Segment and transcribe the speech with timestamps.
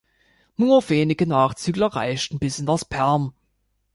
[0.57, 3.35] Nur wenige Nachzügler reichten bis in das Perm.